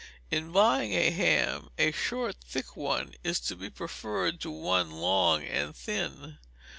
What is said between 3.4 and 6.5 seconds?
to be preferred to one long and thin.